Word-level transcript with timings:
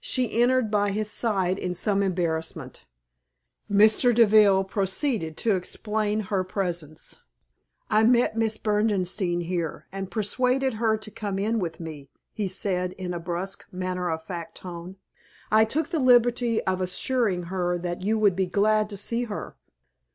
She 0.00 0.40
entered 0.40 0.70
by 0.70 0.90
his 0.90 1.10
side 1.10 1.58
in 1.58 1.74
some 1.74 2.02
embarrassment. 2.02 2.86
Mr. 3.70 4.14
Deville 4.14 4.64
proceeded 4.64 5.36
to 5.36 5.54
explain 5.54 6.20
her 6.20 6.42
presence. 6.44 7.20
"I 7.90 8.02
met 8.04 8.38
Miss 8.38 8.56
Berdenstein 8.56 9.42
here, 9.42 9.86
and 9.92 10.10
persuaded 10.10 10.72
her 10.80 10.96
to 10.96 11.10
come 11.10 11.38
in 11.38 11.58
with 11.58 11.78
me," 11.78 12.08
he 12.32 12.48
said, 12.48 12.92
in 12.94 13.12
a 13.12 13.20
brusque, 13.20 13.66
matter 13.70 14.08
of 14.08 14.22
fact 14.24 14.54
tone. 14.56 14.96
"I 15.50 15.66
took 15.66 15.90
the 15.90 16.00
liberty 16.00 16.64
of 16.64 16.80
assuring 16.80 17.42
her 17.52 17.76
that 17.76 18.00
you 18.00 18.18
would 18.18 18.34
be 18.34 18.46
glad 18.46 18.88
to 18.88 18.96
see 18.96 19.24
her." 19.24 19.56